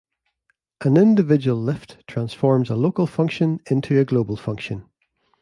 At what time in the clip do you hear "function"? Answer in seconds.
3.05-3.59, 4.35-4.89